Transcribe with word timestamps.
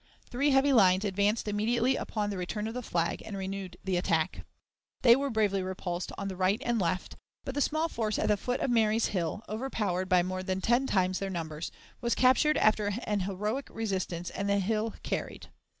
Three 0.31 0.49
heavy 0.49 0.73
lines 0.73 1.05
advanced 1.05 1.47
immediately 1.47 1.95
upon 1.95 2.31
the 2.31 2.37
return 2.39 2.67
of 2.67 2.73
the 2.73 2.81
flag 2.81 3.21
and 3.23 3.37
renewed 3.37 3.77
the 3.83 3.97
attack. 3.97 4.43
They 5.03 5.15
were 5.15 5.29
bravely 5.29 5.61
repulsed 5.61 6.11
on 6.17 6.27
the 6.27 6.35
right 6.35 6.59
and 6.65 6.79
left, 6.81 7.17
but 7.45 7.53
the 7.53 7.61
small 7.61 7.87
force 7.87 8.17
at 8.17 8.27
the 8.27 8.35
foot 8.35 8.61
of 8.61 8.71
Marye's 8.71 9.09
Hill, 9.09 9.43
overpowered 9.47 10.09
by 10.09 10.23
more 10.23 10.41
than 10.41 10.59
ten 10.59 10.87
times 10.87 11.19
their 11.19 11.29
numbers, 11.29 11.71
was 12.01 12.15
captured 12.15 12.57
after 12.57 12.93
an 13.03 13.19
heroic 13.19 13.67
resistance 13.69 14.31
and 14.31 14.49
the 14.49 14.57
hill 14.57 14.95
carried. 15.03 15.49